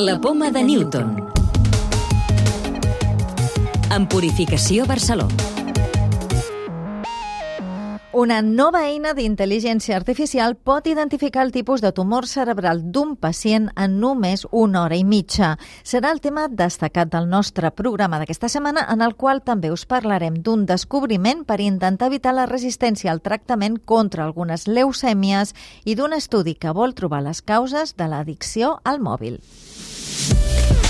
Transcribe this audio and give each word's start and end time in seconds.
La 0.00 0.18
poma 0.18 0.50
de 0.50 0.62
Newton. 0.64 1.10
En 3.94 4.06
Purificació 4.08 4.86
Barcelona. 4.88 5.34
Una 8.16 8.38
nova 8.40 8.80
eina 8.88 9.12
d'intel·ligència 9.12 9.98
artificial 9.98 10.56
pot 10.56 10.88
identificar 10.88 11.44
el 11.44 11.52
tipus 11.52 11.84
de 11.84 11.92
tumor 11.92 12.24
cerebral 12.26 12.80
d'un 12.94 13.12
pacient 13.20 13.68
en 13.76 13.98
només 14.00 14.46
una 14.50 14.86
hora 14.86 14.96
i 14.96 15.04
mitja. 15.04 15.52
Serà 15.84 16.14
el 16.14 16.22
tema 16.24 16.46
destacat 16.48 17.12
del 17.12 17.28
nostre 17.28 17.68
programa 17.70 18.22
d'aquesta 18.22 18.48
setmana, 18.48 18.86
en 18.88 19.04
el 19.04 19.14
qual 19.20 19.44
també 19.44 19.68
us 19.68 19.84
parlarem 19.84 20.40
d'un 20.40 20.64
descobriment 20.64 21.44
per 21.44 21.60
intentar 21.60 22.08
evitar 22.08 22.32
la 22.32 22.48
resistència 22.48 23.12
al 23.12 23.20
tractament 23.20 23.76
contra 23.84 24.24
algunes 24.24 24.64
leucèmies 24.64 25.52
i 25.84 25.94
d'un 25.94 26.16
estudi 26.16 26.56
que 26.56 26.72
vol 26.72 26.96
trobar 26.96 27.20
les 27.28 27.44
causes 27.44 27.98
de 28.00 28.08
l'addicció 28.08 28.78
al 28.82 29.04
mòbil. 29.04 29.42
Yeah. 30.30 30.89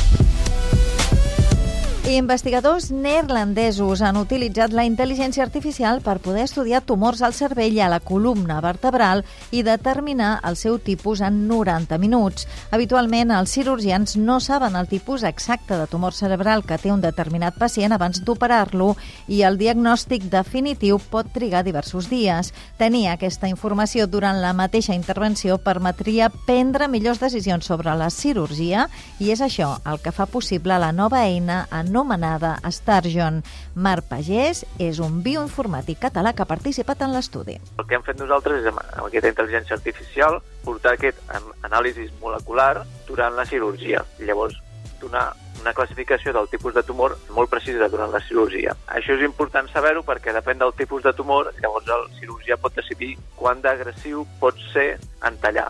Investigadors 2.10 2.90
neerlandesos 2.90 4.00
han 4.02 4.16
utilitzat 4.18 4.72
la 4.74 4.82
intel·ligència 4.82 5.44
artificial 5.44 6.00
per 6.02 6.16
poder 6.18 6.42
estudiar 6.42 6.80
tumors 6.82 7.20
al 7.22 7.36
cervell 7.38 7.76
i 7.76 7.82
a 7.84 7.90
la 7.92 8.00
columna 8.02 8.56
vertebral 8.64 9.22
i 9.54 9.60
determinar 9.62 10.40
el 10.48 10.56
seu 10.58 10.80
tipus 10.82 11.20
en 11.22 11.44
90 11.46 11.98
minuts. 12.02 12.48
Habitualment, 12.74 13.30
els 13.30 13.54
cirurgians 13.54 14.16
no 14.18 14.40
saben 14.40 14.74
el 14.74 14.88
tipus 14.90 15.22
exacte 15.22 15.78
de 15.78 15.86
tumor 15.86 16.16
cerebral 16.16 16.64
que 16.66 16.80
té 16.82 16.90
un 16.90 17.04
determinat 17.04 17.54
pacient 17.60 17.94
abans 17.94 18.24
d'operar-lo 18.26 18.96
i 19.28 19.44
el 19.46 19.60
diagnòstic 19.60 20.26
definitiu 20.32 20.98
pot 20.98 21.30
trigar 21.30 21.62
diversos 21.62 22.10
dies. 22.10 22.50
Tenir 22.76 23.06
aquesta 23.12 23.46
informació 23.46 24.08
durant 24.10 24.42
la 24.42 24.52
mateixa 24.52 24.98
intervenció 24.98 25.60
permetria 25.62 26.32
prendre 26.46 26.90
millors 26.90 27.22
decisions 27.22 27.70
sobre 27.70 27.94
la 27.94 28.10
cirurgia 28.10 28.88
i 29.20 29.30
és 29.30 29.46
això 29.46 29.76
el 29.86 30.02
que 30.02 30.10
fa 30.10 30.26
possible 30.26 30.74
la 30.82 30.90
nova 30.90 31.22
eina 31.22 31.62
en 31.70 31.99
anomenada 32.00 32.56
Starjon. 32.70 33.42
Marc 33.74 34.08
Pagès 34.08 34.64
és 34.80 35.00
un 35.04 35.20
bioinformàtic 35.24 36.00
català 36.00 36.32
que 36.32 36.42
ha 36.42 36.48
participat 36.48 37.04
en 37.04 37.12
l'estudi. 37.12 37.58
El 37.78 37.86
que 37.86 37.98
hem 37.98 38.06
fet 38.06 38.18
nosaltres 38.20 38.62
és, 38.62 38.70
amb 38.70 39.04
aquesta 39.04 39.32
intel·ligència 39.32 39.76
artificial, 39.76 40.40
portar 40.64 40.96
aquest 40.96 41.20
anàlisi 41.68 42.08
molecular 42.22 42.86
durant 43.08 43.36
la 43.36 43.44
cirurgia. 43.44 44.04
Llavors, 44.24 44.56
donar 45.00 45.30
una 45.60 45.74
classificació 45.76 46.32
del 46.32 46.48
tipus 46.48 46.74
de 46.74 46.82
tumor 46.88 47.18
molt 47.36 47.50
precisa 47.52 47.88
durant 47.92 48.12
la 48.12 48.22
cirurgia. 48.24 48.72
Això 48.88 49.16
és 49.18 49.26
important 49.26 49.68
saber-ho 49.68 50.02
perquè 50.06 50.32
depèn 50.32 50.60
del 50.60 50.72
tipus 50.78 51.04
de 51.04 51.12
tumor, 51.12 51.52
llavors 51.60 51.88
el 51.96 52.08
cirurgià 52.16 52.56
pot 52.56 52.76
decidir 52.76 53.16
quant 53.36 53.60
d'agressiu 53.60 54.24
pot 54.40 54.56
ser 54.72 54.94
en 55.28 55.36
tallar 55.44 55.68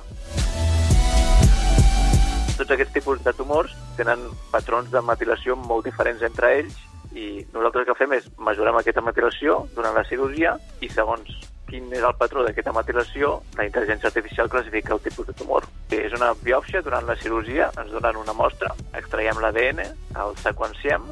tots 2.60 2.74
aquests 2.76 2.92
tipus 2.92 3.22
de 3.24 3.32
tumors 3.32 3.72
tenen 3.96 4.26
patrons 4.52 4.90
de 4.92 5.00
metilació 5.04 5.56
molt 5.56 5.86
diferents 5.88 6.24
entre 6.26 6.52
ells 6.58 6.76
i 7.16 7.40
nosaltres 7.54 7.82
el 7.82 7.88
que 7.88 7.96
fem 7.98 8.12
és 8.18 8.26
mesurem 8.38 8.76
aquesta 8.78 9.04
metilació 9.04 9.62
durant 9.74 9.96
la 9.96 10.04
cirurgia 10.06 10.58
i 10.84 10.90
segons 10.92 11.32
quin 11.70 11.86
és 11.94 12.02
el 12.02 12.16
patró 12.18 12.42
d'aquesta 12.42 12.74
metilació, 12.74 13.36
la 13.56 13.64
intel·ligència 13.68 14.10
artificial 14.10 14.50
classifica 14.50 14.96
el 14.96 15.02
tipus 15.04 15.28
de 15.28 15.36
tumor. 15.38 15.68
És 15.94 16.16
una 16.18 16.32
biòpsia 16.42 16.82
durant 16.82 17.06
la 17.06 17.14
cirurgia, 17.22 17.70
ens 17.78 17.94
donen 17.94 18.18
una 18.24 18.34
mostra, 18.34 18.74
extraiem 18.98 19.38
l'ADN, 19.38 19.84
el 20.24 20.36
seqüenciem, 20.42 21.06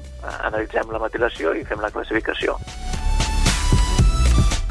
analitzem 0.51 0.91
la 0.91 1.03
metilació 1.07 1.55
i 1.55 1.65
fem 1.69 1.85
la 1.85 1.93
classificació. 1.95 2.59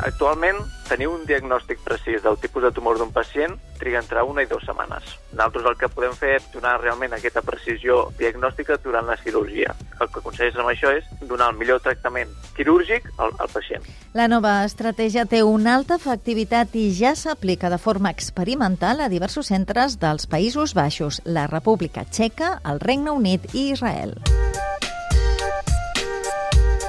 Actualment, 0.06 0.60
tenir 0.88 1.08
un 1.10 1.24
diagnòstic 1.26 1.80
precís 1.82 2.22
del 2.22 2.38
tipus 2.38 2.62
de 2.64 2.70
tumor 2.72 3.00
d'un 3.00 3.10
pacient 3.12 3.56
triga 3.80 4.00
entre 4.02 4.22
una 4.26 4.44
i 4.44 4.50
dues 4.50 4.66
setmanes. 4.66 5.16
Nosaltres 5.32 5.66
el 5.72 5.78
que 5.78 5.90
podem 5.90 6.14
fer 6.18 6.36
és 6.38 6.46
donar 6.54 6.76
realment 6.82 7.14
aquesta 7.18 7.42
precisió 7.46 8.08
diagnòstica 8.20 8.78
durant 8.84 9.10
la 9.10 9.18
cirurgia. 9.22 9.74
El 10.00 10.10
que 10.14 10.22
aconsegueix 10.22 10.58
amb 10.58 10.72
això 10.72 10.94
és 10.94 11.06
donar 11.30 11.52
el 11.52 11.58
millor 11.58 11.82
tractament 11.86 12.34
quirúrgic 12.58 13.10
al, 13.18 13.34
al 13.38 13.50
pacient. 13.54 13.86
La 14.18 14.30
nova 14.30 14.60
estratègia 14.66 15.26
té 15.30 15.44
una 15.44 15.76
alta 15.78 15.98
efectivitat 15.98 16.74
i 16.78 16.90
ja 16.94 17.16
s'aplica 17.18 17.70
de 17.74 17.82
forma 17.82 18.14
experimental 18.14 19.02
a 19.02 19.10
diversos 19.10 19.50
centres 19.54 19.98
dels 20.02 20.30
Països 20.30 20.78
Baixos, 20.78 21.22
la 21.26 21.48
República 21.50 22.06
Txeca, 22.06 22.58
el 22.66 22.82
Regne 22.82 23.14
Unit 23.18 23.54
i 23.54 23.72
Israel 23.74 24.18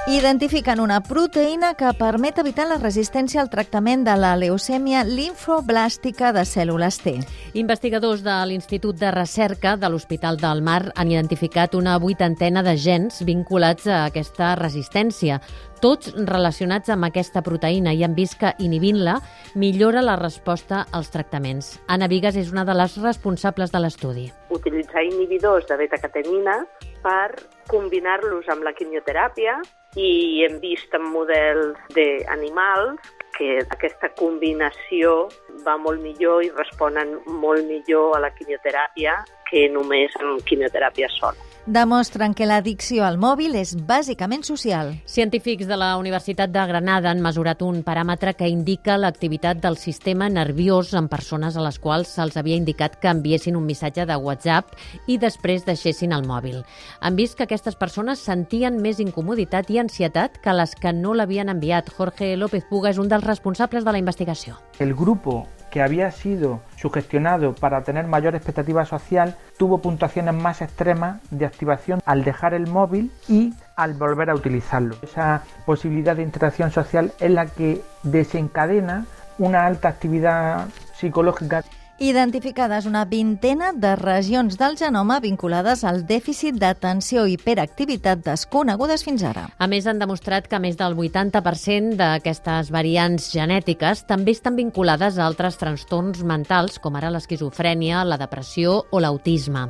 identifiquen 0.08 0.80
una 0.80 1.02
proteïna 1.04 1.74
que 1.76 1.90
permet 1.98 2.38
evitar 2.40 2.64
la 2.70 2.78
resistència 2.80 3.42
al 3.42 3.50
tractament 3.52 4.06
de 4.06 4.14
la 4.16 4.30
leucèmia 4.40 5.02
linfoblàstica 5.04 6.30
de 6.32 6.46
cèl·lules 6.48 6.96
T. 7.04 7.12
Investigadors 7.60 8.22
de 8.24 8.38
l'Institut 8.48 8.96
de 8.96 9.10
Recerca 9.12 9.76
de 9.76 9.90
l'Hospital 9.92 10.40
del 10.40 10.62
Mar 10.64 10.94
han 10.96 11.12
identificat 11.12 11.76
una 11.76 11.98
vuitantena 12.00 12.62
de 12.64 12.78
gens 12.80 13.20
vinculats 13.20 13.84
a 13.84 14.06
aquesta 14.06 14.54
resistència, 14.56 15.42
tots 15.84 16.14
relacionats 16.16 16.88
amb 16.88 17.04
aquesta 17.10 17.44
proteïna 17.44 17.92
i 17.92 18.00
han 18.02 18.16
vist 18.16 18.40
que 18.40 18.54
inhibint-la 18.64 19.20
millora 19.60 20.00
la 20.00 20.16
resposta 20.16 20.86
als 20.90 21.12
tractaments. 21.12 21.74
Anna 21.86 22.08
Vigues 22.08 22.40
és 22.40 22.48
una 22.48 22.64
de 22.64 22.80
les 22.80 22.96
responsables 22.96 23.76
de 23.76 23.84
l'estudi. 23.84 24.30
Utilitzar 24.56 25.04
inhibidors 25.04 25.68
de 25.68 25.76
beta-catenina 25.84 26.62
per 27.02 27.34
combinar-los 27.68 28.48
amb 28.52 28.64
la 28.66 28.72
quimioteràpia 28.76 29.58
i 29.98 30.44
hem 30.44 30.58
vist 30.62 30.94
en 30.94 31.06
models 31.12 31.78
d'animals 31.96 33.12
que 33.38 33.60
aquesta 33.62 34.10
combinació 34.18 35.28
va 35.66 35.76
molt 35.78 36.02
millor 36.02 36.42
i 36.44 36.50
responen 36.56 37.16
molt 37.44 37.64
millor 37.68 38.16
a 38.16 38.22
la 38.26 38.32
quimioteràpia 38.34 39.20
que 39.50 39.68
només 39.72 40.14
amb 40.20 40.42
quimioteràpia 40.48 41.10
sola 41.18 41.57
demostren 41.68 42.32
que 42.32 42.46
l'addicció 42.48 43.04
al 43.04 43.18
mòbil 43.20 43.52
és 43.60 43.74
bàsicament 43.86 44.40
social. 44.46 44.94
Científics 45.04 45.68
de 45.68 45.76
la 45.76 45.90
Universitat 46.00 46.48
de 46.48 46.62
Granada 46.70 47.10
han 47.12 47.20
mesurat 47.20 47.60
un 47.62 47.82
paràmetre 47.84 48.32
que 48.38 48.48
indica 48.48 48.96
l'activitat 48.96 49.60
del 49.60 49.76
sistema 49.76 50.30
nerviós 50.32 50.94
en 50.96 51.10
persones 51.12 51.58
a 51.58 51.64
les 51.66 51.78
quals 51.78 52.14
se'ls 52.16 52.38
havia 52.40 52.56
indicat 52.56 52.96
que 53.02 53.12
enviessin 53.12 53.56
un 53.60 53.68
missatge 53.68 54.06
de 54.08 54.16
WhatsApp 54.16 54.72
i 55.06 55.18
després 55.20 55.66
deixessin 55.68 56.16
el 56.16 56.24
mòbil. 56.24 56.62
Han 57.00 57.20
vist 57.20 57.36
que 57.36 57.44
aquestes 57.44 57.76
persones 57.76 58.24
sentien 58.24 58.80
més 58.80 58.98
incomoditat 59.04 59.68
i 59.68 59.78
ansietat 59.84 60.40
que 60.40 60.56
les 60.56 60.72
que 60.74 60.94
no 60.96 61.12
l'havien 61.12 61.52
enviat. 61.52 61.92
Jorge 61.92 62.34
López 62.36 62.64
Puga 62.70 62.94
és 62.94 62.98
un 62.98 63.12
dels 63.12 63.28
responsables 63.28 63.84
de 63.84 63.92
la 63.92 64.00
investigació. 64.00 64.56
El 64.80 64.94
grupo 64.94 65.44
que 65.78 65.82
había 65.82 66.10
sido 66.10 66.60
sugestionado 66.74 67.54
para 67.54 67.84
tener 67.84 68.08
mayor 68.08 68.34
expectativa 68.34 68.84
social, 68.84 69.36
tuvo 69.58 69.78
puntuaciones 69.78 70.34
más 70.34 70.60
extremas 70.60 71.20
de 71.30 71.46
activación 71.46 72.00
al 72.04 72.24
dejar 72.24 72.52
el 72.52 72.66
móvil 72.66 73.12
y 73.28 73.54
al 73.76 73.94
volver 73.94 74.28
a 74.28 74.34
utilizarlo. 74.34 74.96
Esa 75.02 75.44
posibilidad 75.66 76.16
de 76.16 76.24
interacción 76.24 76.72
social 76.72 77.12
es 77.20 77.30
la 77.30 77.46
que 77.46 77.80
desencadena 78.02 79.06
una 79.38 79.66
alta 79.66 79.86
actividad 79.86 80.66
psicológica 80.96 81.62
identificades 81.98 82.86
una 82.86 83.04
vintena 83.04 83.72
de 83.74 83.96
regions 83.96 84.56
del 84.58 84.76
genoma 84.78 85.18
vinculades 85.20 85.82
al 85.82 86.04
dèficit 86.06 86.54
d'atenció 86.60 87.24
i 87.26 87.34
hiperactivitat 87.34 88.22
desconegudes 88.22 89.02
fins 89.02 89.24
ara. 89.26 89.48
A 89.58 89.66
més, 89.66 89.86
han 89.86 89.98
demostrat 89.98 90.46
que 90.46 90.60
més 90.62 90.78
del 90.78 90.94
80% 90.94 91.98
d'aquestes 91.98 92.70
variants 92.70 93.32
genètiques 93.34 94.04
també 94.06 94.36
estan 94.36 94.54
vinculades 94.54 95.18
a 95.18 95.26
altres 95.26 95.58
trastorns 95.58 96.22
mentals, 96.22 96.78
com 96.78 96.94
ara 96.94 97.10
l'esquizofrènia, 97.10 98.04
la 98.06 98.20
depressió 98.20 98.84
o 98.90 99.02
l'autisme. 99.02 99.66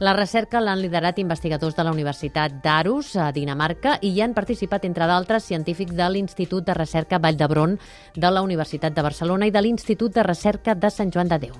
La 0.00 0.14
recerca 0.16 0.62
l'han 0.64 0.80
liderat 0.80 1.18
investigadors 1.20 1.74
de 1.76 1.84
la 1.84 1.92
Universitat 1.92 2.54
d'Arus, 2.64 3.12
a 3.20 3.28
Dinamarca, 3.36 3.98
i 4.00 4.14
hi 4.14 4.22
han 4.24 4.32
participat, 4.32 4.86
entre 4.88 5.04
d'altres, 5.04 5.44
científics 5.44 5.92
de 5.92 6.08
l'Institut 6.08 6.64
de 6.64 6.72
Recerca 6.78 7.20
Vall 7.20 7.36
d'Hebron 7.36 7.76
de 8.16 8.30
la 8.32 8.40
Universitat 8.40 8.96
de 8.96 9.04
Barcelona 9.04 9.50
i 9.50 9.52
de 9.52 9.60
l'Institut 9.60 10.16
de 10.16 10.24
Recerca 10.24 10.74
de 10.74 10.88
Sant 10.88 11.12
Joan 11.12 11.28
de 11.28 11.38
Déu. 11.44 11.52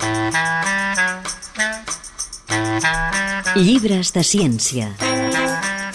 Llibres 3.61 4.15
de 4.17 4.25
ciència. 4.25 5.10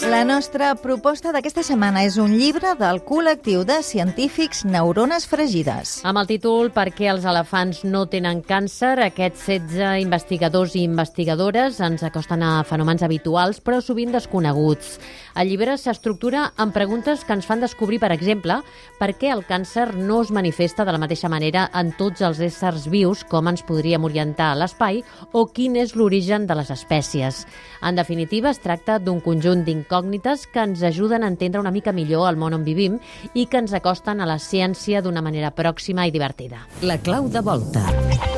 La 0.06 0.22
nostra 0.22 0.68
proposta 0.78 1.32
d'aquesta 1.34 1.64
setmana 1.66 2.04
és 2.06 2.14
un 2.22 2.30
llibre 2.38 2.76
del 2.78 3.00
col·lectiu 3.02 3.64
de 3.66 3.80
científics 3.82 4.60
Neurones 4.62 5.24
Fregides. 5.26 5.96
Amb 6.06 6.20
el 6.20 6.28
títol 6.30 6.70
Per 6.70 6.92
què 6.94 7.08
els 7.10 7.26
elefants 7.26 7.80
no 7.82 8.04
tenen 8.06 8.44
càncer, 8.46 8.92
aquests 9.02 9.48
16 9.50 10.04
investigadors 10.04 10.76
i 10.78 10.84
investigadores 10.86 11.80
ens 11.82 12.04
acosten 12.06 12.44
a 12.46 12.60
fenòmens 12.68 13.02
habituals 13.02 13.58
però 13.58 13.80
sovint 13.82 14.14
desconeguts. 14.14 15.00
El 15.36 15.50
llibre 15.50 15.74
s'estructura 15.76 16.52
en 16.56 16.70
preguntes 16.72 17.24
que 17.26 17.34
ens 17.34 17.44
fan 17.44 17.60
descobrir, 17.60 17.98
per 18.00 18.12
exemple, 18.14 18.60
per 19.00 19.10
què 19.18 19.34
el 19.34 19.42
càncer 19.44 19.88
no 19.98 20.22
es 20.22 20.30
manifesta 20.30 20.86
de 20.86 20.94
la 20.94 21.02
mateixa 21.02 21.28
manera 21.28 21.66
en 21.74 21.90
tots 21.98 22.22
els 22.22 22.38
éssers 22.40 22.86
vius, 22.88 23.26
com 23.26 23.50
ens 23.50 23.66
podríem 23.66 24.06
orientar 24.06 24.52
a 24.54 24.62
l'espai, 24.62 25.02
o 25.34 25.48
quin 25.50 25.76
és 25.76 25.96
l'origen 25.98 26.46
de 26.46 26.56
les 26.56 26.70
espècies. 26.70 27.42
En 27.82 27.98
definitiva, 27.98 28.54
es 28.54 28.62
tracta 28.62 29.00
d'un 29.02 29.20
conjunt 29.20 29.66
d'incògnites 29.66 29.95
incògnites 29.96 30.46
que 30.52 30.60
ens 30.60 30.82
ajuden 30.82 31.24
a 31.24 31.28
entendre 31.32 31.60
una 31.60 31.72
mica 31.72 31.92
millor 31.92 32.28
el 32.28 32.36
món 32.36 32.54
on 32.54 32.64
vivim 32.64 32.98
i 33.34 33.46
que 33.46 33.62
ens 33.62 33.72
acosten 33.72 34.20
a 34.20 34.28
la 34.28 34.38
ciència 34.38 35.00
d'una 35.00 35.24
manera 35.24 35.54
pròxima 35.56 36.06
i 36.06 36.12
divertida. 36.12 36.66
La 36.82 36.98
clau 36.98 37.30
de 37.32 37.40
volta. 37.40 38.35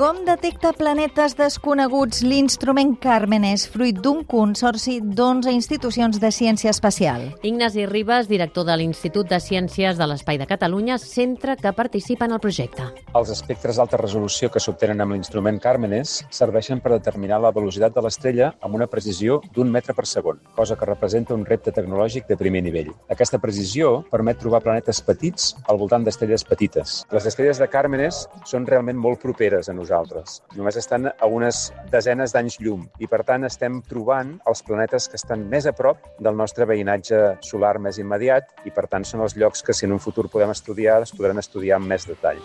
Com 0.00 0.22
detecta 0.24 0.70
planetes 0.72 1.34
desconeguts 1.36 2.22
l'instrument 2.24 2.94
Càrmenes, 3.04 3.66
fruit 3.68 3.98
d'un 4.00 4.22
consorci 4.24 4.94
d'11 5.04 5.52
institucions 5.52 6.16
de 6.22 6.30
ciència 6.32 6.70
espacial? 6.72 7.26
Ignasi 7.44 7.84
Ribas, 7.84 8.24
director 8.30 8.64
de 8.64 8.78
l'Institut 8.80 9.28
de 9.28 9.36
Ciències 9.44 10.00
de 10.00 10.06
l'Espai 10.08 10.40
de 10.40 10.46
Catalunya, 10.48 10.96
centre 10.96 11.58
que 11.60 11.74
participa 11.76 12.24
en 12.24 12.32
el 12.32 12.40
projecte. 12.40 12.86
Els 13.12 13.32
espectres 13.34 13.76
d'alta 13.76 14.00
resolució 14.00 14.48
que 14.48 14.62
s'obtenen 14.64 15.04
amb 15.04 15.12
l'instrument 15.18 15.60
Càrmenes 15.60 16.14
serveixen 16.32 16.80
per 16.80 16.94
determinar 16.94 17.42
la 17.44 17.52
velocitat 17.52 17.92
de 17.92 18.06
l'estrella 18.06 18.54
amb 18.64 18.80
una 18.80 18.88
precisió 18.88 19.42
d'un 19.52 19.68
metre 19.68 19.92
per 19.92 20.06
segon, 20.08 20.40
cosa 20.56 20.80
que 20.80 20.88
representa 20.88 21.36
un 21.36 21.44
repte 21.44 21.76
tecnològic 21.76 22.24
de 22.24 22.40
primer 22.40 22.64
nivell. 22.64 22.88
Aquesta 23.12 23.42
precisió 23.44 23.98
permet 24.08 24.40
trobar 24.40 24.64
planetes 24.64 25.04
petits 25.04 25.52
al 25.68 25.76
voltant 25.76 26.08
d'estrelles 26.08 26.48
petites. 26.48 27.04
Les 27.12 27.28
estrelles 27.28 27.60
de 27.60 27.68
Càrmenes 27.68 28.24
són 28.48 28.64
realment 28.64 28.96
molt 28.96 29.20
properes 29.20 29.68
a 29.68 29.76
nosaltres 29.76 29.89
nosaltres. 29.90 30.40
Només 30.56 30.76
estan 30.78 31.10
a 31.10 31.26
unes 31.26 31.70
desenes 31.90 32.34
d'anys 32.34 32.58
llum 32.62 32.86
i, 32.98 33.08
per 33.10 33.22
tant, 33.26 33.44
estem 33.44 33.80
trobant 33.88 34.36
els 34.48 34.62
planetes 34.66 35.08
que 35.10 35.18
estan 35.18 35.48
més 35.50 35.66
a 35.66 35.74
prop 35.76 35.98
del 36.20 36.36
nostre 36.36 36.66
veïnatge 36.66 37.40
solar 37.44 37.78
més 37.78 37.98
immediat 37.98 38.54
i, 38.64 38.70
per 38.70 38.86
tant, 38.86 39.04
són 39.04 39.24
els 39.26 39.36
llocs 39.36 39.64
que, 39.66 39.74
si 39.74 39.86
en 39.86 39.96
un 39.96 40.02
futur 40.02 40.28
podem 40.30 40.50
estudiar, 40.54 41.02
es 41.02 41.14
podran 41.16 41.38
estudiar 41.42 41.80
amb 41.80 41.90
més 41.90 42.06
detall. 42.08 42.40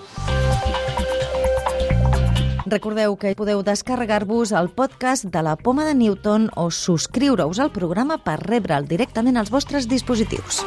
Recordeu 2.66 3.14
que 3.22 3.36
podeu 3.38 3.62
descarregar-vos 3.62 4.50
el 4.58 4.72
podcast 4.74 5.28
de 5.30 5.44
la 5.46 5.54
Poma 5.56 5.86
de 5.86 5.94
Newton 5.94 6.50
o 6.58 6.72
subscriure-us 6.74 7.62
al 7.62 7.70
programa 7.70 8.18
per 8.18 8.40
rebre'l 8.42 8.90
directament 8.90 9.38
als 9.38 9.54
vostres 9.54 9.86
dispositius. 9.86 10.64